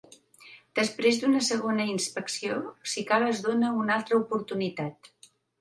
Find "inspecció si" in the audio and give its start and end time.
1.91-3.07